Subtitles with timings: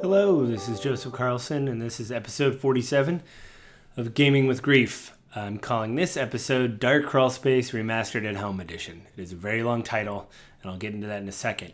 [0.00, 3.22] Hello, this is Joseph Carlson, and this is episode 47
[3.96, 5.12] of Gaming with Grief.
[5.36, 9.02] I'm calling this episode Dark Crawl Space Remastered at Home Edition.
[9.16, 10.28] It is a very long title,
[10.60, 11.72] and I'll get into that in a second.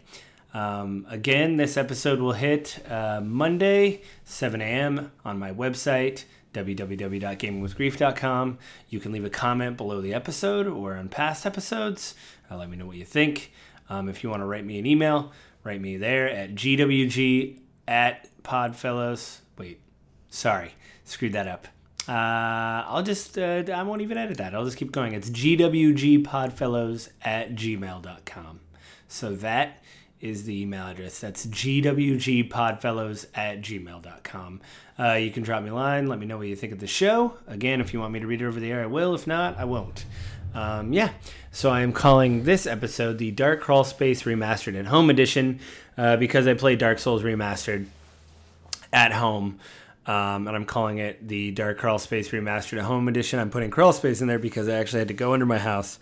[0.52, 5.10] Um, again, this episode will hit uh, Monday, 7 a.m.
[5.24, 8.58] on my website, www.gamingwithgrief.com.
[8.90, 12.14] You can leave a comment below the episode or on past episodes.
[12.50, 13.52] Uh, let me know what you think.
[13.88, 18.28] Um, if you want to write me an email, write me there at gwg at
[18.42, 19.38] podfellows.
[19.58, 19.80] Wait,
[20.28, 20.74] sorry,
[21.04, 21.68] screwed that up.
[22.08, 24.54] Uh, I'll just, uh, I won't even edit that.
[24.54, 25.14] I'll just keep going.
[25.14, 28.60] It's gwgpodfellows at gmail.com.
[29.08, 29.82] So that
[30.20, 31.18] is the email address.
[31.20, 34.60] That's gwgpodfellows at gmail.com.
[34.98, 36.06] Uh, you can drop me a line.
[36.06, 37.36] Let me know what you think of the show.
[37.46, 39.14] Again, if you want me to read it over the air, I will.
[39.14, 40.04] If not, I won't.
[40.54, 41.10] Um, yeah,
[41.50, 45.58] so I am calling this episode the Dark Crawl Space Remastered at Home Edition
[45.98, 47.86] uh, because I played Dark Souls Remastered
[48.92, 49.58] at home.
[50.06, 53.40] Um, and I'm calling it the Dark Crawl Space Remastered at Home Edition.
[53.40, 55.98] I'm putting crawl space in there because I actually had to go under my house,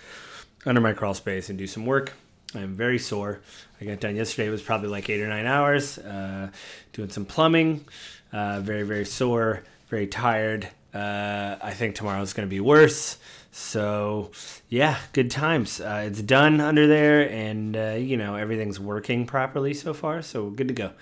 [0.67, 2.13] under my crawl space, and do some work.
[2.55, 3.41] I'm very sore.
[3.81, 4.49] I got done yesterday.
[4.49, 6.51] It was probably like eight or nine hours uh,
[6.93, 7.87] doing some plumbing.
[8.33, 10.69] Uh, very, very sore, very tired.
[10.95, 13.19] Uh, I think tomorrow's going to be worse.
[13.51, 14.31] So,
[14.69, 15.81] yeah, good times.
[15.81, 20.23] Uh, it's done under there, and uh, you know everything's working properly so far.
[20.23, 20.93] So good to go.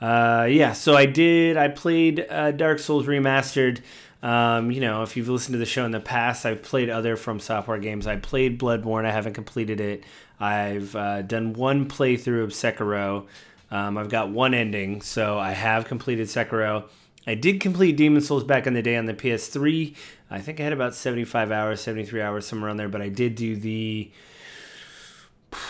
[0.00, 1.56] Uh, yeah, so I did.
[1.56, 3.80] I played uh, Dark Souls Remastered.
[4.22, 7.16] Um, you know, if you've listened to the show in the past, I've played other
[7.16, 8.06] From Software games.
[8.06, 9.04] I played Bloodborne.
[9.04, 10.04] I haven't completed it.
[10.40, 13.26] I've uh, done one playthrough of Sekiro.
[13.70, 16.84] Um, I've got one ending, so I have completed Sekiro.
[17.28, 19.94] I did complete Demon Souls back in the day on the PS3.
[20.30, 23.34] I think I had about 75 hours, 73 hours, somewhere around there, but I did
[23.34, 24.10] do the.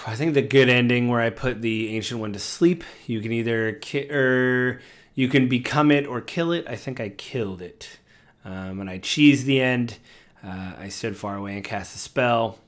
[0.06, 2.84] I think the good ending where I put the ancient one to sleep.
[3.08, 4.80] You can either ki- or
[5.16, 6.64] you can become it or kill it.
[6.68, 7.98] I think I killed it,
[8.44, 9.98] um, and I cheesed the end.
[10.44, 12.60] Uh, I stood far away and cast a spell,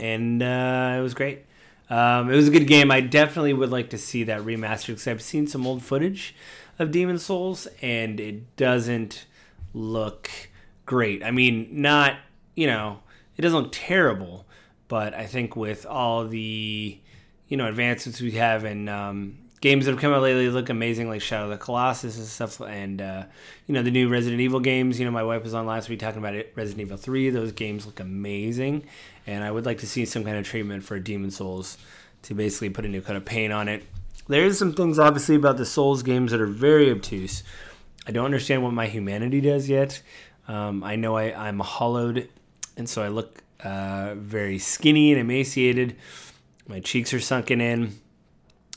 [0.00, 1.44] and uh, it was great.
[1.90, 2.90] Um, it was a good game.
[2.90, 6.34] I definitely would like to see that remastered because I've seen some old footage
[6.78, 9.26] of Demon Souls, and it doesn't
[9.74, 10.30] look
[10.86, 11.22] great.
[11.22, 12.16] I mean, not
[12.58, 12.98] you know,
[13.36, 14.44] it doesn't look terrible,
[14.88, 16.98] but I think with all the
[17.46, 21.08] you know advancements we have in um, games that have come out lately, look amazing,
[21.08, 23.24] like Shadow of the Colossus and stuff, and uh,
[23.66, 24.98] you know the new Resident Evil games.
[24.98, 27.30] You know, my wife was on last week talking about it, Resident Evil Three.
[27.30, 28.84] Those games look amazing,
[29.26, 31.78] and I would like to see some kind of treatment for Demon Souls
[32.22, 33.84] to basically put a new coat of paint on it.
[34.28, 37.42] There's some things obviously about the Souls games that are very obtuse.
[38.06, 40.02] I don't understand what my humanity does yet.
[40.46, 42.28] Um, I know I, I'm hollowed,
[42.76, 45.96] and so I look uh, very skinny and emaciated.
[46.66, 47.98] My cheeks are sunken in.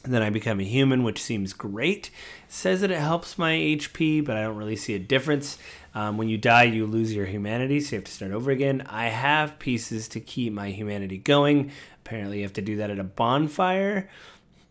[0.04, 2.08] And then I become a human, which seems great.
[2.48, 5.60] It says that it helps my HP, but I don't really see a difference.
[5.94, 8.84] Um, when you die, you lose your humanity, so you have to start over again.
[8.90, 11.72] I have pieces to keep my humanity going.
[12.04, 14.10] Apparently, you have to do that at a bonfire.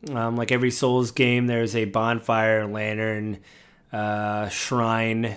[0.09, 3.39] Um, like every Souls game, there's a bonfire, lantern,
[3.93, 5.37] uh, shrine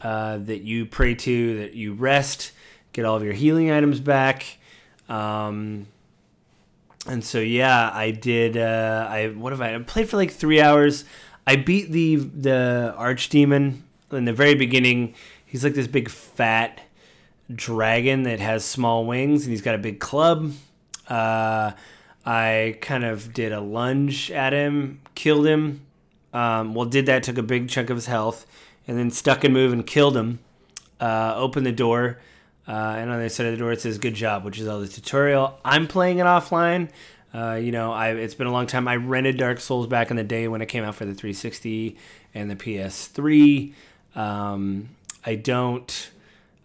[0.00, 2.52] uh, that you pray to, that you rest,
[2.92, 4.58] get all of your healing items back.
[5.08, 5.86] Um,
[7.06, 8.56] and so yeah, I did.
[8.56, 9.74] Uh, I what have I?
[9.74, 11.04] I played for like three hours.
[11.46, 13.80] I beat the the archdemon
[14.10, 15.14] in the very beginning.
[15.44, 16.80] He's like this big fat
[17.54, 20.52] dragon that has small wings, and he's got a big club.
[21.06, 21.72] Uh,
[22.26, 25.82] I kind of did a lunge at him, killed him.
[26.32, 28.46] Um, well, did that, took a big chunk of his health,
[28.88, 30.40] and then stuck and move and killed him.
[31.00, 32.18] Uh, opened the door,
[32.66, 34.66] uh, and on the other side of the door it says "Good job," which is
[34.66, 35.58] all the tutorial.
[35.64, 36.88] I'm playing it offline.
[37.34, 38.88] Uh, you know, I it's been a long time.
[38.88, 41.96] I rented Dark Souls back in the day when it came out for the 360
[42.32, 43.74] and the PS3.
[44.14, 44.88] Um,
[45.26, 46.10] I don't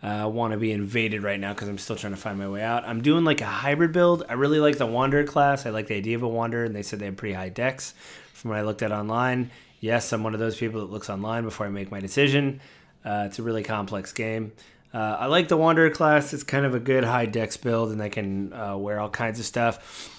[0.01, 2.63] uh, want to be invaded right now because I'm still trying to find my way
[2.63, 2.85] out.
[2.85, 4.23] I'm doing like a hybrid build.
[4.29, 5.65] I really like the Wanderer class.
[5.65, 7.93] I like the idea of a Wanderer, and they said they have pretty high dex
[8.33, 9.51] from what I looked at online.
[9.81, 12.61] Yes, I'm one of those people that looks online before I make my decision.
[13.03, 14.53] Uh, it's a really complex game.
[14.93, 16.33] Uh, I like the Wanderer class.
[16.33, 19.39] It's kind of a good high dex build, and they can uh, wear all kinds
[19.39, 20.09] of stuff.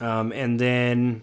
[0.00, 1.22] Um, and then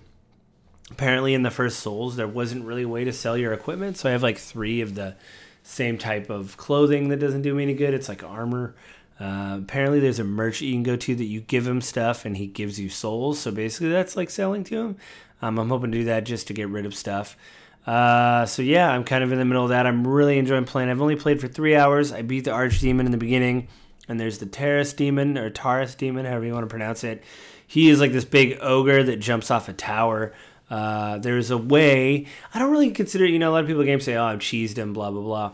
[0.91, 4.09] apparently in the first Souls, there wasn't really a way to sell your equipment, so
[4.09, 5.15] I have like three of the
[5.63, 7.93] same type of clothing that doesn't do me any good.
[7.93, 8.75] It's like armor.
[9.19, 12.37] Uh, apparently, there's a merch you can go to that you give him stuff and
[12.37, 13.39] he gives you souls.
[13.39, 14.97] So basically, that's like selling to him.
[15.41, 17.37] Um, I'm hoping to do that just to get rid of stuff.
[17.85, 19.85] Uh, so yeah, I'm kind of in the middle of that.
[19.85, 20.89] I'm really enjoying playing.
[20.89, 22.11] I've only played for three hours.
[22.11, 23.67] I beat the archdemon in the beginning.
[24.07, 27.23] and there's the Terrace demon or Taurus demon, however you want to pronounce it.
[27.65, 30.33] He is like this big ogre that jumps off a tower.
[30.73, 32.25] Uh, there's a way.
[32.51, 33.27] I don't really consider.
[33.27, 35.51] You know, a lot of people games say, "Oh, I've cheesed him," blah blah blah.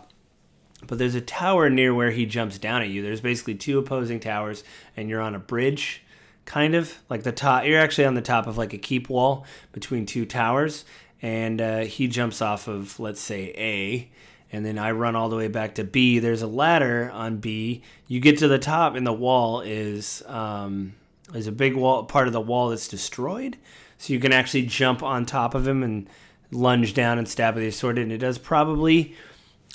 [0.87, 3.01] But there's a tower near where he jumps down at you.
[3.01, 4.63] There's basically two opposing towers,
[4.95, 6.03] and you're on a bridge,
[6.45, 7.65] kind of like the top.
[7.65, 10.85] You're actually on the top of like a keep wall between two towers,
[11.21, 14.09] and uh, he jumps off of let's say A,
[14.53, 16.19] and then I run all the way back to B.
[16.19, 17.81] There's a ladder on B.
[18.07, 20.93] You get to the top, and the wall is um,
[21.33, 23.57] is a big wall part of the wall that's destroyed,
[23.99, 26.09] so you can actually jump on top of him and
[26.51, 27.99] lunge down and stab with your sword.
[27.99, 29.13] And it does probably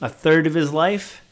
[0.02, 1.22] a third of his life.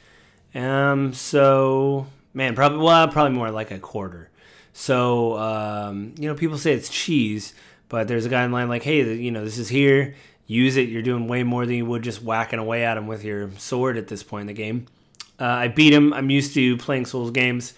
[0.54, 4.30] Um, so man, probably well, probably more like a quarter.
[4.74, 7.54] So um, you know, people say it's cheese,
[7.88, 10.14] but there's a guy in line like, hey, you know, this is here.
[10.46, 10.90] Use it.
[10.90, 13.96] You're doing way more than you would just whacking away at him with your sword
[13.96, 14.86] at this point in the game.
[15.40, 16.12] Uh, I beat him.
[16.12, 17.72] I'm used to playing Souls games.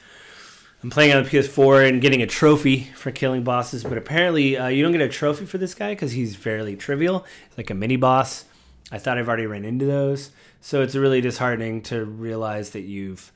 [0.84, 4.66] I'm playing on the PS4 and getting a trophy for killing bosses, but apparently uh,
[4.66, 7.24] you don't get a trophy for this guy because he's fairly trivial.
[7.46, 8.44] It's like a mini boss.
[8.92, 10.30] I thought I've already ran into those.
[10.60, 13.32] So it's really disheartening to realize that you've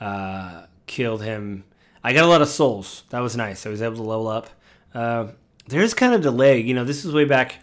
[0.00, 1.64] uh, killed him.
[2.02, 3.02] I got a lot of souls.
[3.10, 3.66] That was nice.
[3.66, 4.48] I was able to level up.
[4.94, 5.26] Uh,
[5.66, 6.60] there's kind of delay.
[6.60, 7.56] You know, this is way back.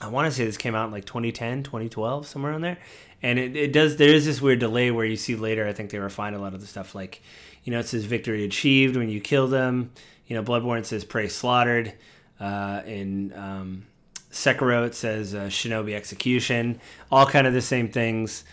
[0.00, 2.78] I want to say this came out in like 2010, 2012, somewhere on there.
[3.24, 5.90] And it, it does, there is this weird delay where you see later, I think
[5.90, 6.94] they refined a lot of the stuff.
[6.94, 7.22] Like,
[7.64, 9.92] you know, it says victory achieved when you kill them.
[10.26, 11.92] You know, Bloodborne says prey slaughtered.
[12.38, 13.86] Uh, in um,
[14.32, 16.80] Sekiro, it says uh, Shinobi Execution,
[17.10, 18.44] all kind of the same things.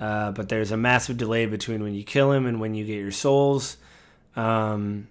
[0.00, 2.98] Uh, but there's a massive delay between when you kill him and when you get
[2.98, 3.76] your souls.
[4.34, 5.08] Um,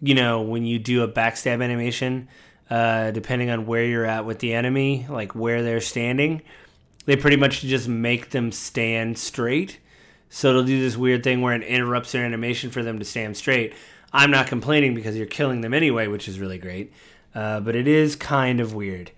[0.00, 2.28] you know, when you do a backstab animation,
[2.68, 6.42] uh, depending on where you're at with the enemy, like where they're standing,
[7.06, 9.78] they pretty much just make them stand straight.
[10.30, 13.36] So it'll do this weird thing where it interrupts their animation for them to stand
[13.36, 13.74] straight.
[14.12, 16.92] I'm not complaining because you're killing them anyway, which is really great.
[17.34, 19.12] Uh, but it is kind of weird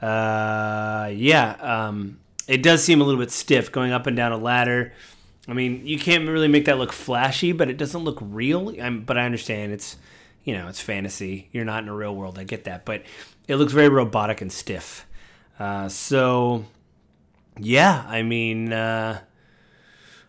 [0.00, 4.36] uh, yeah, um, it does seem a little bit stiff going up and down a
[4.36, 4.92] ladder.
[5.48, 8.74] I mean, you can't really make that look flashy, but it doesn't look real.
[8.80, 9.96] I'm, but I understand it's,
[10.44, 11.48] you know, it's fantasy.
[11.52, 12.38] You're not in a real world.
[12.38, 13.02] I get that, but
[13.48, 15.06] it looks very robotic and stiff.
[15.58, 16.64] Uh, so,
[17.58, 19.20] yeah, I mean, uh,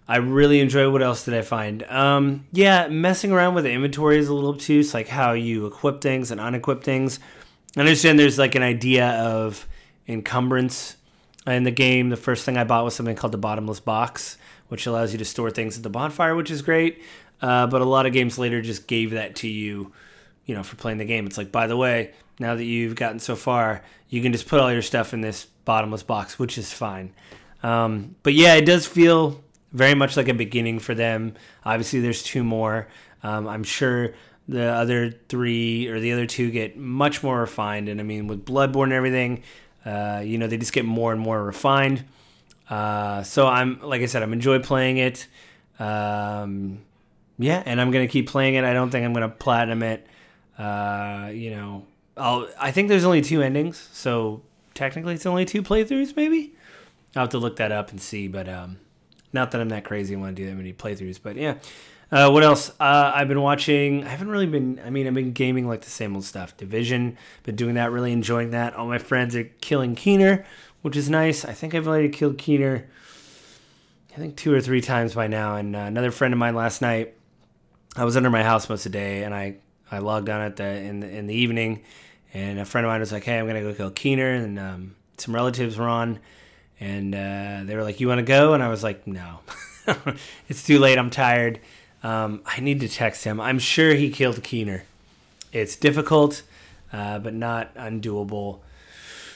[0.10, 0.90] I really enjoy.
[0.90, 1.84] What else did I find?
[1.84, 6.02] Um, yeah, messing around with the inventory is a little obtuse, like how you equip
[6.02, 7.20] things and unequip things.
[7.78, 9.68] I understand there's like an idea of
[10.08, 10.98] encumbrance
[11.46, 12.10] in the game.
[12.10, 14.40] The first thing I bought was something called the bottomless box,
[14.70, 17.04] which allows you to store things at the bonfire, which is great.
[17.40, 19.94] Uh, but a lot of games later just gave that to you,
[20.48, 21.28] you know, for playing the game.
[21.28, 24.60] It's like, by the way, now that you've gotten so far, you can just put
[24.60, 27.14] all your stuff in this bottomless box, which is fine.
[27.62, 31.34] Um, but yeah, it does feel very much like a beginning for them.
[31.66, 32.88] Obviously, there's two more.
[33.24, 34.14] Um, I'm sure
[34.48, 37.88] the other three or the other two get much more refined.
[37.88, 39.44] And I mean, with Bloodborne and everything,
[39.86, 42.04] uh, you know, they just get more and more refined.
[42.70, 45.28] Uh, so I'm, like I said, I'm enjoy playing it.
[45.80, 46.80] Um,
[47.38, 48.64] yeah, and I'm gonna keep playing it.
[48.64, 50.06] I don't think I'm gonna platinum it.
[50.58, 51.86] Uh, you know,
[52.18, 52.50] I'll.
[52.60, 54.42] I think there's only two endings, so
[54.74, 56.16] technically it's only two playthroughs.
[56.18, 56.54] Maybe
[57.16, 58.28] I'll have to look that up and see.
[58.28, 58.78] But um,
[59.34, 61.20] not that I'm that crazy and want to do that many playthroughs.
[61.22, 61.56] But yeah,
[62.12, 62.72] uh, what else?
[62.80, 64.04] Uh, I've been watching.
[64.04, 64.82] I haven't really been.
[64.84, 66.58] I mean, I've been gaming like the same old stuff.
[66.58, 67.18] Division.
[67.44, 67.92] Been doing that.
[67.92, 68.76] Really enjoying that.
[68.76, 70.46] All my friends are killing Keener,
[70.82, 71.46] which is nice.
[71.46, 72.90] I think I've already killed Keener.
[74.14, 75.56] I think two or three times by now.
[75.56, 77.16] And uh, another friend of mine last night.
[77.96, 79.58] I was under my house most of the day, and I
[79.92, 81.84] I logged on at the in the in the evening,
[82.34, 84.96] and a friend of mine was like, "Hey, I'm gonna go kill Keener," and um,
[85.18, 86.20] some relatives were on,
[86.80, 89.40] and uh, they were like, "You want to go?" And I was like, "No,
[90.50, 90.98] it's too late.
[90.98, 91.60] I'm tired."
[92.04, 93.42] Um, I need to text him.
[93.42, 94.84] I'm sure he killed Keener.
[95.52, 96.44] It's difficult,
[96.94, 98.60] uh, but not undoable.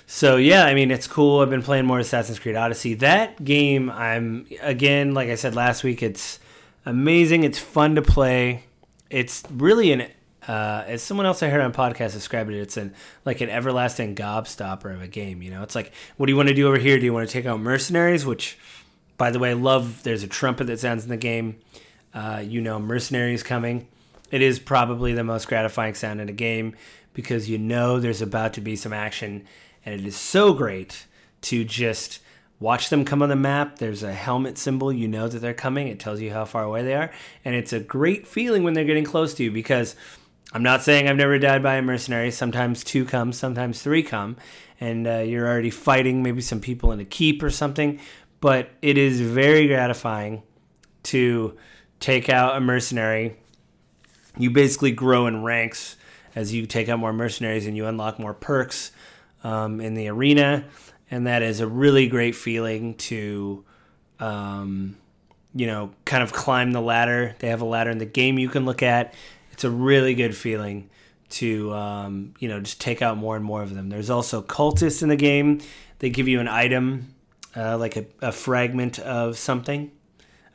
[0.05, 1.41] So yeah, I mean it's cool.
[1.41, 2.93] I've been playing more Assassin's Creed Odyssey.
[2.95, 6.39] That game, I'm again, like I said last week, it's
[6.85, 7.43] amazing.
[7.43, 8.65] It's fun to play.
[9.09, 10.07] It's really an
[10.47, 12.93] uh, as someone else I heard on podcast described it, it's an
[13.25, 15.41] like an everlasting gobstopper of a game.
[15.41, 16.99] You know, it's like, what do you want to do over here?
[16.99, 18.25] Do you want to take out mercenaries?
[18.25, 18.57] Which,
[19.17, 20.03] by the way, I love.
[20.03, 21.57] There's a trumpet that sounds in the game.
[22.13, 23.87] Uh, you know mercenaries coming.
[24.29, 26.75] It is probably the most gratifying sound in a game
[27.13, 29.45] because you know there's about to be some action,
[29.85, 31.07] and it is so great
[31.41, 32.19] to just
[32.59, 33.79] watch them come on the map.
[33.79, 35.87] There's a helmet symbol, you know that they're coming.
[35.87, 37.11] It tells you how far away they are,
[37.43, 39.95] and it's a great feeling when they're getting close to you because.
[40.53, 42.29] I'm not saying I've never died by a mercenary.
[42.29, 44.37] Sometimes two come, sometimes three come,
[44.79, 47.99] and uh, you're already fighting maybe some people in a keep or something.
[48.39, 50.43] But it is very gratifying
[51.03, 51.57] to
[51.99, 53.37] take out a mercenary.
[54.37, 55.95] You basically grow in ranks
[56.35, 58.91] as you take out more mercenaries and you unlock more perks
[59.43, 60.65] um, in the arena.
[61.09, 63.63] And that is a really great feeling to,
[64.19, 64.97] um,
[65.55, 67.35] you know, kind of climb the ladder.
[67.39, 69.13] They have a ladder in the game you can look at.
[69.53, 70.89] It's a really good feeling
[71.29, 73.89] to, um, you know, just take out more and more of them.
[73.89, 75.61] There's also cultists in the game.
[75.99, 77.13] They give you an item,
[77.55, 79.91] uh, like a, a, fragment of something,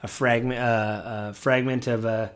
[0.02, 2.32] a fragment, uh, a fragment of a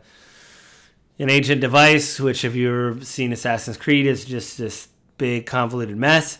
[1.19, 6.39] an ancient device, which if you've seen Assassin's Creed, is just this big convoluted mess.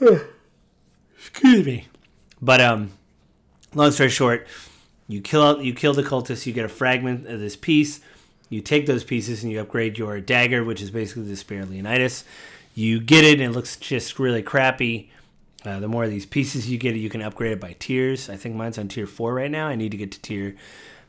[1.18, 1.86] Excuse me.
[2.40, 2.92] But um,
[3.74, 4.48] long story short,
[5.06, 8.00] you kill you kill the cultist, you get a fragment of this piece.
[8.52, 12.24] You take those pieces and you upgrade your dagger, which is basically the Spear Leonidas.
[12.74, 15.10] You get it, and it looks just really crappy.
[15.64, 18.28] Uh, the more of these pieces you get, you can upgrade it by tiers.
[18.28, 19.68] I think mine's on tier four right now.
[19.68, 20.56] I need to get to tier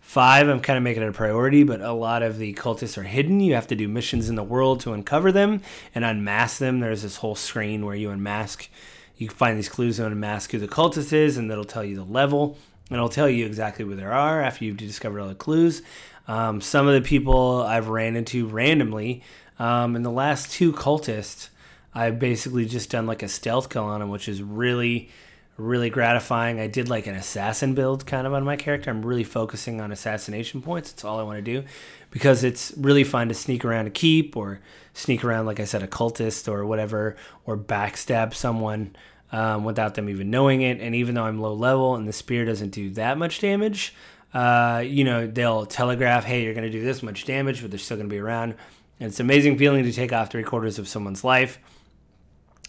[0.04, 3.04] Five, I'm kind of making it a priority, but a lot of the cultists are
[3.04, 3.40] hidden.
[3.40, 5.62] You have to do missions in the world to uncover them
[5.96, 6.82] and unmask them.
[6.82, 8.68] There's this whole screen where you unmask,
[9.16, 12.04] you find these clues and unmask who the cultist is, and that'll tell you the
[12.04, 12.58] level,
[12.90, 15.82] and it'll tell you exactly where there are after you've discovered all the clues.
[16.28, 19.24] Um, some of the people I've ran into randomly,
[19.60, 21.50] um, in the last two cultists,
[21.94, 25.10] I've basically just done like a stealth kill on them, which is really
[25.58, 26.60] really gratifying.
[26.60, 28.90] I did like an assassin build kind of on my character.
[28.90, 30.92] I'm really focusing on assassination points.
[30.92, 31.64] That's all I want to do
[32.10, 34.62] because it's really fun to sneak around a keep or
[34.94, 37.16] sneak around, like I said, a cultist or whatever,
[37.46, 38.96] or backstab someone
[39.32, 40.80] um, without them even knowing it.
[40.80, 43.94] And even though I'm low level and the spear doesn't do that much damage,
[44.34, 47.80] uh, you know, they'll telegraph, hey, you're going to do this much damage, but they're
[47.80, 48.56] still going to be around.
[49.00, 51.60] And it's an amazing feeling to take off three quarters of someone's life.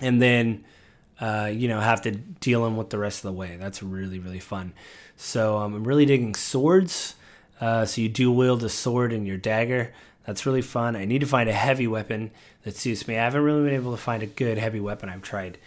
[0.00, 0.64] And then
[1.21, 3.56] uh, you know, have to deal them with the rest of the way.
[3.56, 4.73] That's really, really fun.
[5.16, 7.14] So um, I'm really digging swords.
[7.61, 9.94] Uh, so you do wield a sword and your dagger.
[10.26, 10.97] That's really fun.
[10.97, 12.30] I need to find a heavy weapon
[12.64, 13.16] that suits me.
[13.16, 15.09] I haven't really been able to find a good heavy weapon.
[15.09, 15.59] I've tried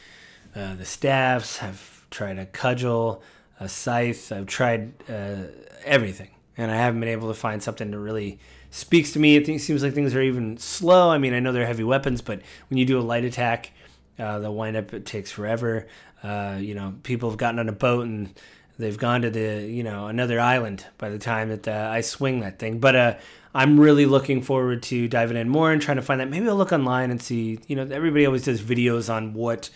[0.56, 1.63] uh, the staffs.
[1.63, 3.22] I've tried a cudgel,
[3.60, 4.32] a scythe.
[4.32, 5.44] I've tried uh,
[5.84, 9.36] everything, and I haven't been able to find something that really speaks to me.
[9.36, 11.10] It seems like things are even slow.
[11.10, 13.72] I mean, I know they're heavy weapons, but when you do a light attack,
[14.20, 15.88] uh, the windup it takes forever.
[16.24, 18.34] Uh, you know, people have gotten on a boat and
[18.80, 22.40] they've gone to the you know another island by the time that uh, I swing
[22.42, 22.80] that thing.
[22.80, 23.16] But uh,
[23.54, 26.30] I'm really looking forward to diving in more and trying to find that.
[26.30, 27.60] Maybe I'll look online and see.
[27.68, 29.70] You know, everybody always does videos on what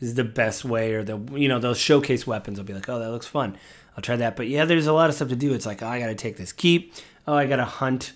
[0.00, 2.58] is the best way or the you know those showcase weapons.
[2.58, 3.56] I'll be like, oh, that looks fun.
[3.96, 4.36] I'll try that.
[4.36, 5.52] But yeah, there's a lot of stuff to do.
[5.54, 6.94] It's like, oh, I got to take this keep.
[7.26, 8.12] Oh, I got to hunt.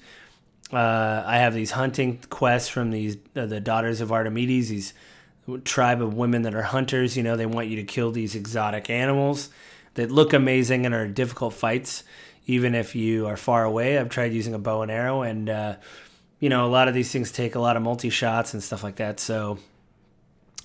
[0.73, 4.69] Uh, I have these hunting quests from these uh, the daughters of Artemides.
[4.69, 4.95] These
[5.65, 7.17] tribe of women that are hunters.
[7.17, 9.51] You know, they want you to kill these exotic animals
[9.95, 12.05] that look amazing and are difficult fights,
[12.47, 13.99] even if you are far away.
[13.99, 15.77] I've tried using a bow and arrow, and uh,
[16.39, 18.83] you know, a lot of these things take a lot of multi shots and stuff
[18.83, 19.19] like that.
[19.21, 19.59] So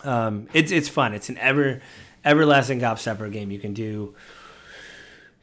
[0.04, 1.14] um, it's it's fun.
[1.14, 1.82] It's an ever
[2.24, 3.52] everlasting gobstopper game.
[3.52, 4.16] You can do.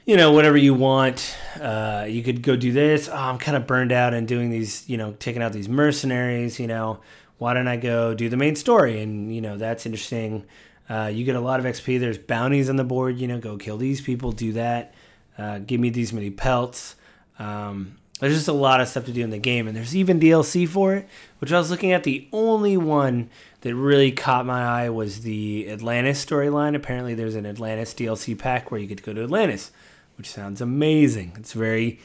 [0.07, 1.35] You know, whatever you want.
[1.59, 3.09] Uh, you could go do this.
[3.09, 6.61] Oh, I'm kind of burned out and doing these, you know, taking out these mercenaries,
[6.61, 7.01] you know
[7.39, 9.01] why don't I go do the main story?
[9.03, 10.45] And you know that's interesting.
[10.89, 11.99] Uh, you get a lot of XP.
[11.99, 13.19] There's bounties on the board.
[13.19, 14.95] You know, go kill these people, do that.
[15.37, 16.97] Uh, give me these many pelts.
[17.39, 20.21] Um, there's just a lot of stuff to do in the game, and there's even
[20.21, 21.09] DLC for it.
[21.39, 22.05] Which I was looking at.
[22.05, 23.31] The only one
[23.65, 26.77] that really caught my eye was the Atlantis storyline.
[26.77, 29.73] Apparently, there's an Atlantis DLC pack where you get to go to Atlantis,
[30.19, 31.33] which sounds amazing.
[31.37, 31.99] It's very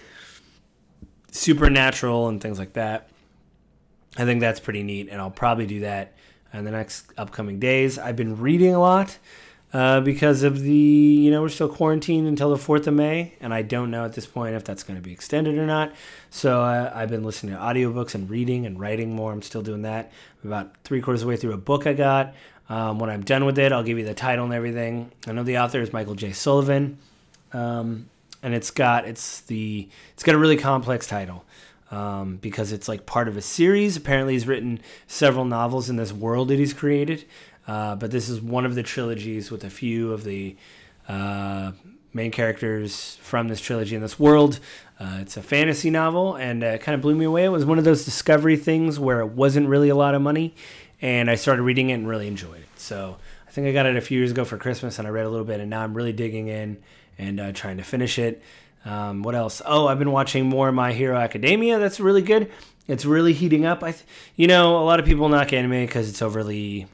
[1.32, 3.10] supernatural and things like that.
[4.18, 6.14] I think that's pretty neat, and I'll probably do that
[6.54, 8.00] in the next upcoming days.
[8.00, 9.18] I've been reading a lot
[9.72, 13.54] uh, because of the, you know, we're still quarantined until the 4th of May, and
[13.54, 15.94] I don't know at this point if that's going to be extended or not.
[16.32, 19.32] So uh, I've been listening to audiobooks and reading and writing more.
[19.32, 20.12] I'm still doing that.
[20.44, 22.34] I'm about three quarters of the way through a book I got.
[22.68, 25.12] Um, when I'm done with it, I'll give you the title and everything.
[25.28, 26.34] I know the author is Michael J.
[26.34, 27.00] Sullivan,
[27.52, 28.10] um,
[28.44, 31.46] and it's got it's the it's got a really complex title
[31.92, 33.98] um, because it's like part of a series.
[33.98, 37.26] Apparently, he's written several novels in this world that he's created,
[37.70, 40.56] uh, but this is one of the trilogies with a few of the
[41.08, 41.72] uh,
[42.14, 44.60] main characters from this trilogy in this world.
[45.00, 47.46] Uh, it's a fantasy novel, and uh, it kind of blew me away.
[47.46, 50.56] It was one of those discovery things where it wasn't really a lot of money,
[51.00, 52.80] and I started reading it and really enjoyed it.
[52.80, 55.28] So I think I got it a few years ago for Christmas, and I read
[55.28, 56.82] a little bit, and now I'm really digging in
[57.20, 58.42] and uh, trying to finish it.
[58.84, 59.62] Um, what else?
[59.64, 61.78] Oh, I've been watching more My Hero Academia.
[61.78, 62.52] That's really good.
[62.88, 63.84] It's really heating up.
[63.84, 66.88] I, th- you know, a lot of people knock anime because it's overly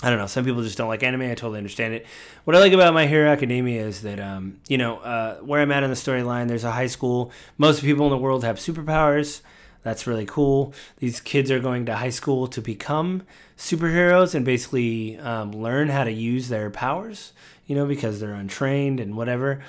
[0.00, 0.26] I don't know.
[0.26, 1.22] Some people just don't like anime.
[1.22, 2.06] I totally understand it.
[2.44, 5.72] What I like about My Hero Academia is that, um, you know, uh, where I'm
[5.72, 7.32] at in the storyline, there's a high school.
[7.56, 9.40] Most people in the world have superpowers.
[9.82, 10.72] That's really cool.
[10.98, 13.22] These kids are going to high school to become
[13.56, 17.32] superheroes and basically um, learn how to use their powers,
[17.66, 19.64] you know, because they're untrained and whatever.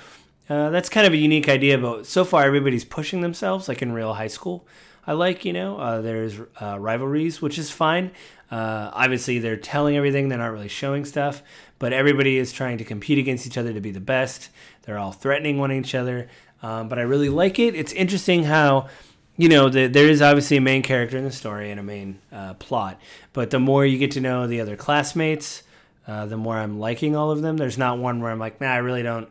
[0.48, 3.92] Uh, that's kind of a unique idea, but so far everybody's pushing themselves, like in
[3.92, 4.66] real high school.
[5.06, 8.10] I like, you know, uh, there's uh, rivalries, which is fine.
[8.50, 11.42] Uh, obviously, they're telling everything, they're not really showing stuff,
[11.78, 14.50] but everybody is trying to compete against each other to be the best.
[14.82, 16.28] They're all threatening one each other,
[16.62, 17.74] um, but I really like it.
[17.74, 18.88] It's interesting how.
[19.36, 22.18] You know, the, there is obviously a main character in the story and a main
[22.30, 23.00] uh, plot,
[23.32, 25.62] but the more you get to know the other classmates,
[26.06, 27.56] uh, the more I'm liking all of them.
[27.56, 29.30] There's not one where I'm like, nah, I really don't,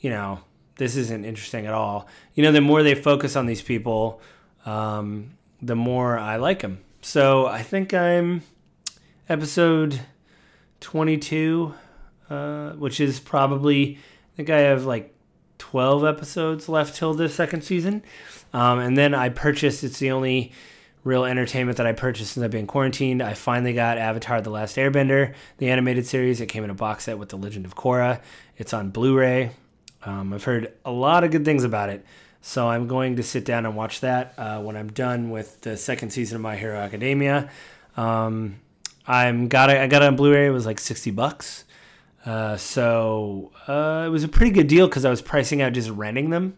[0.00, 0.40] you know,
[0.78, 2.08] this isn't interesting at all.
[2.34, 4.20] You know, the more they focus on these people,
[4.64, 6.80] um, the more I like them.
[7.06, 8.42] So I think I'm
[9.28, 10.00] episode
[10.80, 11.72] 22,
[12.28, 15.14] uh, which is probably, I think I have like
[15.58, 18.02] 12 episodes left till the second season.
[18.52, 20.50] Um, and then I purchased, it's the only
[21.04, 23.22] real entertainment that I purchased since I've been quarantined.
[23.22, 26.40] I finally got Avatar The Last Airbender, the animated series.
[26.40, 28.20] It came in a box set with The Legend of Korra.
[28.56, 29.52] It's on Blu ray.
[30.04, 32.04] Um, I've heard a lot of good things about it.
[32.46, 35.76] So I'm going to sit down and watch that uh, when I'm done with the
[35.76, 37.50] second season of My Hero Academia.
[37.96, 38.60] Um,
[39.04, 39.78] I'm got it.
[39.78, 40.46] I got it on Blu-ray.
[40.46, 41.64] It was like sixty bucks.
[42.24, 45.90] Uh, so uh, it was a pretty good deal because I was pricing out just
[45.90, 46.56] renting them,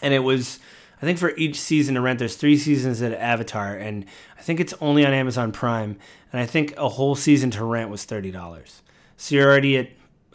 [0.00, 0.60] and it was.
[0.98, 4.04] I think for each season to rent, there's three seasons at Avatar, and
[4.38, 5.98] I think it's only on Amazon Prime.
[6.32, 8.82] And I think a whole season to rent was thirty dollars.
[9.16, 9.88] So you're already at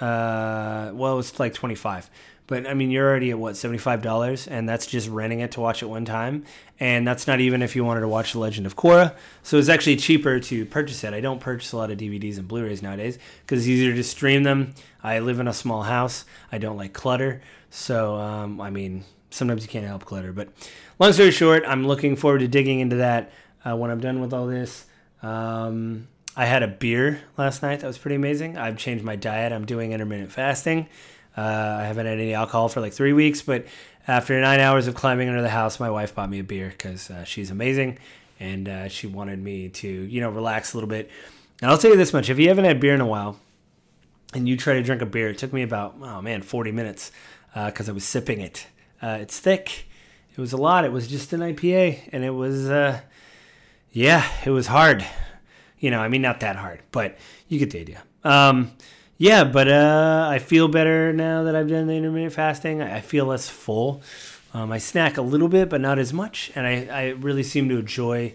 [0.06, 2.10] uh, well, it was like twenty five.
[2.48, 5.52] But I mean, you're already at what seventy five dollars, and that's just renting it
[5.52, 6.46] to watch it one time,
[6.80, 9.16] and that's not even if you wanted to watch The Legend of Korra.
[9.44, 11.14] So it's actually cheaper to purchase it.
[11.14, 14.44] I don't purchase a lot of DVDs and Blu-rays nowadays because it's easier to stream
[14.44, 14.74] them.
[15.04, 16.24] I live in a small house.
[16.50, 20.32] I don't like clutter, so um, I mean, sometimes you can't help clutter.
[20.32, 20.48] But
[21.00, 23.32] long story short, I'm looking forward to digging into that
[23.66, 24.86] uh, when I'm done with all this.
[25.22, 27.80] Um, I had a beer last night.
[27.82, 28.58] That was pretty amazing.
[28.58, 29.52] I've changed my diet.
[29.52, 30.88] I'm doing intermittent fasting.
[31.38, 33.66] Uh, I haven't had any alcohol for like three weeks, but
[34.08, 37.12] after nine hours of climbing under the house, my wife bought me a beer because
[37.12, 38.00] uh, she's amazing
[38.40, 41.10] and uh, she wanted me to, you know, relax a little bit.
[41.62, 43.40] And I'll tell you this much: if you haven't had beer in a while,
[44.34, 47.12] and you try to drink a beer, it took me about oh man, forty minutes
[47.54, 48.68] because uh, I was sipping it.
[49.02, 49.88] Uh, it's thick.
[50.36, 50.86] It was a lot.
[50.86, 53.02] It was just an IPA, and it was, uh,
[53.92, 55.04] yeah, it was hard.
[55.80, 58.04] You know, I mean, not that hard, but you get the idea.
[58.24, 58.72] Um,
[59.18, 62.82] yeah, but uh, I feel better now that I've done the intermittent fasting.
[62.82, 64.02] I feel less full.
[64.54, 67.68] Um, I snack a little bit, but not as much, and I, I really seem
[67.70, 68.34] to enjoy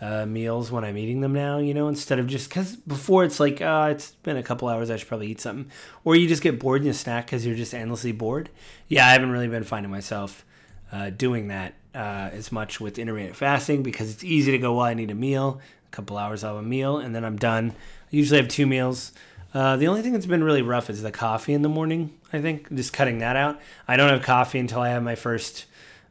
[0.00, 1.58] uh, meals when I'm eating them now.
[1.58, 4.90] You know, instead of just because before it's like, uh, it's been a couple hours,
[4.90, 5.70] I should probably eat something,
[6.04, 8.50] or you just get bored and you snack because you're just endlessly bored.
[8.88, 10.44] Yeah, I haven't really been finding myself
[10.90, 14.86] uh, doing that uh, as much with intermittent fasting because it's easy to go, well,
[14.86, 17.72] I need a meal, a couple hours of a meal, and then I'm done.
[18.12, 19.12] I usually have two meals.
[19.54, 22.18] Uh, the only thing that's been really rough is the coffee in the morning.
[22.32, 23.60] I think just cutting that out.
[23.86, 25.66] I don't have coffee until I have my first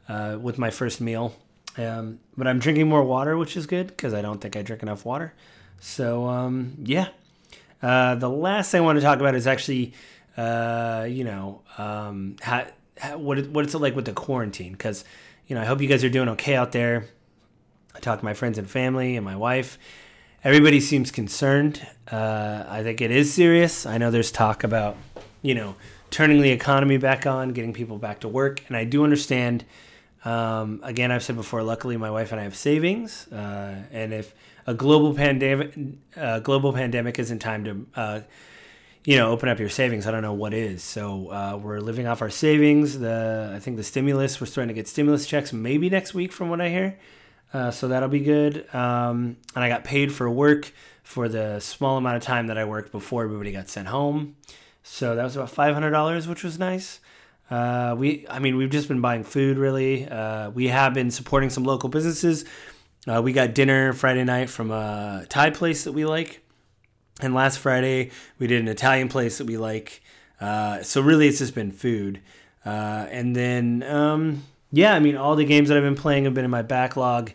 [0.08, 1.34] uh, with my first meal.
[1.76, 4.82] Um, but I'm drinking more water, which is good because I don't think I drink
[4.82, 5.32] enough water.
[5.80, 7.08] So um, yeah.
[7.82, 9.94] Uh, the last thing I want to talk about is actually,
[10.36, 15.04] uh, you know, um, how, how, what what it's like with the quarantine because
[15.48, 17.08] you know I hope you guys are doing okay out there.
[17.94, 19.78] I talk to my friends and family and my wife
[20.44, 21.86] everybody seems concerned.
[22.10, 23.86] Uh, I think it is serious.
[23.86, 24.96] I know there's talk about,
[25.40, 25.76] you know,
[26.10, 29.64] turning the economy back on, getting people back to work, and I do understand.
[30.24, 31.62] Um, again, I've said before.
[31.62, 34.34] Luckily, my wife and I have savings, uh, and if
[34.66, 35.74] a global pandemic,
[36.16, 38.20] uh, global pandemic isn't time to, uh,
[39.04, 40.84] you know, open up your savings, I don't know what is.
[40.84, 43.00] So uh, we're living off our savings.
[43.00, 46.50] The I think the stimulus we're starting to get stimulus checks maybe next week, from
[46.50, 46.98] what I hear.
[47.52, 48.66] Uh, so that'll be good.
[48.74, 52.64] Um, and I got paid for work for the small amount of time that I
[52.64, 54.36] worked before everybody got sent home.
[54.82, 57.00] So that was about five hundred dollars, which was nice.
[57.50, 59.58] Uh, we, I mean, we've just been buying food.
[59.58, 62.44] Really, uh, we have been supporting some local businesses.
[63.06, 66.40] Uh, we got dinner Friday night from a Thai place that we like,
[67.20, 70.02] and last Friday we did an Italian place that we like.
[70.40, 72.20] Uh, so really, it's just been food.
[72.64, 76.44] And then um, yeah, I mean, all the games that I've been playing have been
[76.44, 77.32] in my backlog.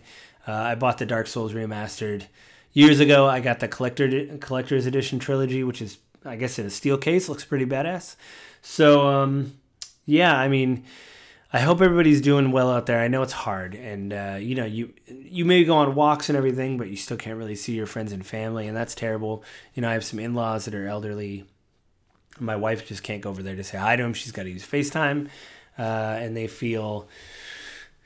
[0.47, 2.25] Uh, I bought the Dark Souls remastered
[2.73, 3.27] years ago.
[3.27, 7.29] I got the collector collector's edition trilogy, which is I guess in a steel case,
[7.29, 8.15] looks pretty badass.
[8.61, 9.53] So um,
[10.05, 10.83] yeah, I mean,
[11.53, 12.99] I hope everybody's doing well out there.
[12.99, 16.37] I know it's hard, and uh, you know you you may go on walks and
[16.37, 19.43] everything, but you still can't really see your friends and family, and that's terrible.
[19.73, 21.45] You know, I have some in laws that are elderly.
[22.39, 24.13] My wife just can't go over there to say hi to them.
[24.13, 25.29] She's got to use FaceTime,
[25.77, 27.07] uh, and they feel,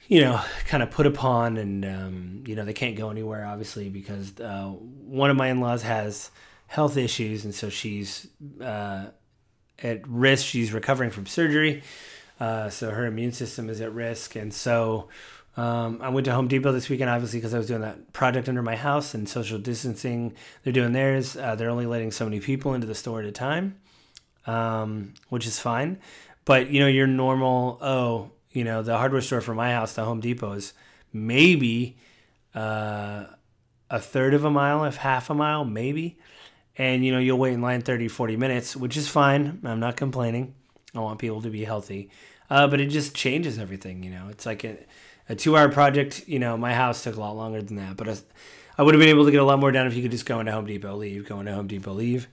[0.08, 3.90] you know, kind of put upon, and um, you know they can't go anywhere obviously
[3.90, 6.32] because uh, one of my in laws has
[6.68, 8.28] health issues, and so she's
[8.62, 9.06] uh,
[9.84, 10.46] at risk.
[10.46, 11.84] She's recovering from surgery
[12.42, 14.36] uh, so her immune system is at risk.
[14.36, 15.10] And so
[15.56, 18.50] um, I went to Home Depot this weekend, obviously, because I was doing that project
[18.50, 20.34] under my house and social distancing.
[20.64, 21.38] They're doing theirs.
[21.38, 23.80] Uh, they're only letting so many people into the store at a time,
[24.48, 26.00] um, which is fine.
[26.46, 30.04] But, you know, your normal, oh, you know, the hardware store for my house, the
[30.04, 30.74] Home Depot, is
[31.14, 31.98] maybe
[32.56, 33.26] uh,
[33.90, 36.18] a third of a mile, if half a mile, maybe.
[36.78, 39.60] And, you know, you'll wait in line 30, 40 minutes, which is fine.
[39.64, 40.56] I'm not complaining.
[40.96, 42.10] I want people to be healthy.
[42.50, 44.28] Uh, but it just changes everything, you know.
[44.30, 44.78] It's like a,
[45.30, 46.28] a two hour project.
[46.28, 48.18] You know, my house took a lot longer than that, but I,
[48.78, 50.26] I would have been able to get a lot more done if you could just
[50.26, 52.28] go into Home Depot, leave, go into Home Depot, leave.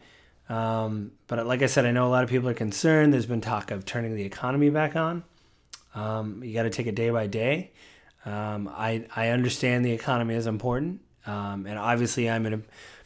[0.48, 3.12] Um, but like I said, I know a lot of people are concerned.
[3.12, 5.24] There's been talk of turning the economy back on.
[5.94, 7.72] Um, you got to take it day by day.
[8.24, 12.60] Um, I I understand the economy is important, um, and obviously I'm in a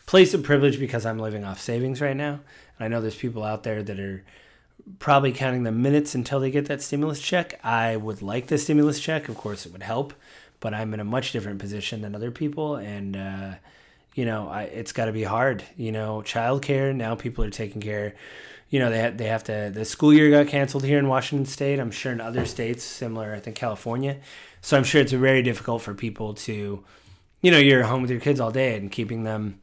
[0.07, 2.41] place of privilege because I'm living off savings right now.
[2.79, 4.25] And I know there's people out there that are
[4.99, 7.61] probably counting the minutes until they get that stimulus check.
[7.65, 9.29] I would like the stimulus check.
[9.29, 10.13] Of course, it would help,
[10.61, 12.77] but I'm in a much different position than other people.
[12.77, 13.55] And, uh,
[14.14, 15.64] you know, I, it's got to be hard.
[15.77, 18.14] You know, childcare, now people are taking care.
[18.70, 21.46] You know, they, ha- they have to, the school year got canceled here in Washington
[21.46, 21.79] State.
[21.79, 24.18] I'm sure in other states, similar, I think California.
[24.61, 26.83] So I'm sure it's very difficult for people to,
[27.42, 29.61] you know, you're home with your kids all day and keeping them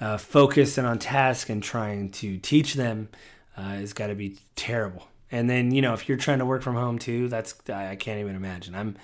[0.00, 3.08] uh, focused and on task and trying to teach them
[3.56, 5.06] uh, has got to be terrible.
[5.30, 8.20] And then you know if you're trying to work from home too, that's I can't
[8.20, 8.74] even imagine.
[8.74, 8.96] I'm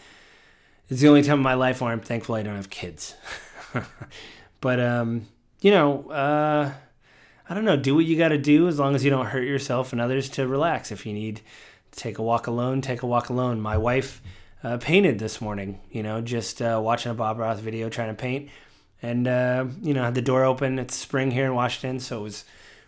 [0.88, 3.14] it's the only time in my life where I'm thankful I don't have kids.
[4.61, 5.27] but um,
[5.61, 6.73] you know, uh,
[7.49, 7.77] I don't know.
[7.77, 10.29] Do what you got to do as long as you don't hurt yourself and others
[10.31, 10.92] to relax.
[10.92, 11.40] If you need
[11.92, 13.61] to take a walk alone, take a walk alone.
[13.61, 14.21] My wife
[14.62, 15.81] uh, painted this morning.
[15.90, 18.51] You know, just uh, watching a Bob Ross video trying to paint,
[19.03, 20.79] and uh, you know had the door open.
[20.79, 22.44] It's spring here in Washington, so it was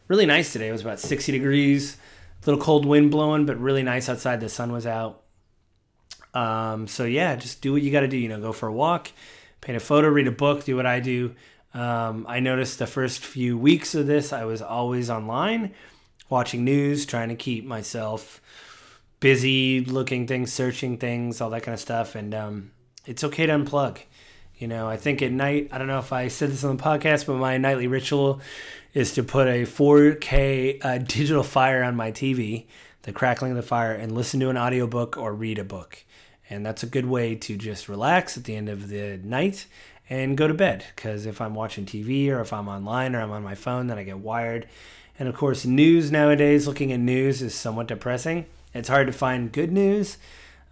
[0.09, 0.69] really nice today.
[0.69, 1.97] It was about 60 degrees,
[2.43, 4.41] a little cold wind blowing, but really nice outside.
[4.41, 5.23] The sun was out.
[6.35, 8.17] Um, so yeah, just do what you got to do.
[8.17, 9.11] You know, go for a walk,
[9.61, 11.35] paint a photo, read a book, do what I do.
[11.73, 15.73] Um, I noticed the first few weeks of this, I was always online,
[16.29, 18.41] watching news, trying to keep myself
[19.21, 22.15] busy, looking things, searching things, all that kind of stuff.
[22.15, 22.71] And um,
[23.07, 23.99] it's okay to unplug.
[24.57, 26.83] You know, I think at night, I don't know if I said this on the
[26.83, 28.41] podcast, but my nightly ritual
[28.93, 32.67] is to put a 4K uh, digital fire on my TV,
[33.03, 36.05] the crackling of the fire, and listen to an audiobook or read a book.
[36.51, 39.67] And that's a good way to just relax at the end of the night
[40.11, 40.85] and go to bed.
[40.95, 43.97] Because if I'm watching TV or if I'm online or I'm on my phone, then
[43.97, 44.69] I get wired.
[45.19, 48.47] And of course, news nowadays, looking at news is somewhat depressing.
[48.75, 50.19] It's hard to find good news.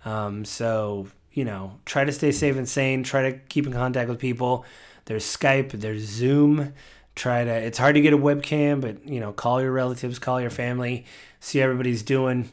[0.05, 3.05] Um, so, you know, try to stay safe and sane.
[3.05, 4.65] Try to keep in contact with people.
[5.05, 6.75] There's Skype, there's Zoom
[7.19, 10.41] try to it's hard to get a webcam but you know call your relatives call
[10.41, 11.05] your family
[11.41, 12.49] see everybody's doing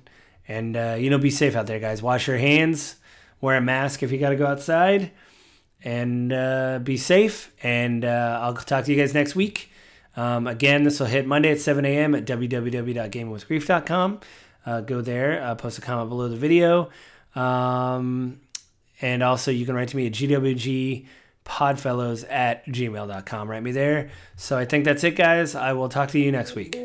[0.48, 2.96] and uh, you know be safe out there guys wash your hands
[3.42, 5.12] wear a mask if you got to go outside
[5.86, 9.70] and uh, be safe and uh, i'll talk to you guys next week
[10.18, 14.20] um, again this will hit monday at 7 a.m at www.gamingwithgrief.com
[14.66, 16.90] uh, go there uh, post a comment below the video
[17.36, 18.42] um,
[19.02, 21.06] and also you can write to me at gwg
[21.46, 23.50] podfellows at gmail.com.
[23.50, 24.10] Write me there.
[24.36, 25.56] So I think that's it, guys.
[25.56, 26.76] I will talk to you next week.